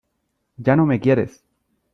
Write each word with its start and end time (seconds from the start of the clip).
¡ya 0.57 0.75
no 0.75 0.87
me 0.87 0.99
quieres! 0.99 1.43